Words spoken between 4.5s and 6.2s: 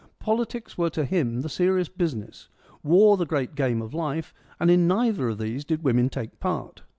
and in neither of these did women